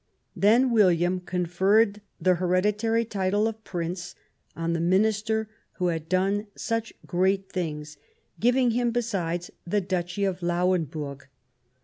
[0.01, 0.03] ^
[0.35, 4.15] Then William conferred the hereditary title of Prince
[4.55, 7.97] on the Minister who had done such great things,
[8.39, 11.27] giving him besides the Duchy of fifsmarck Lauenburg.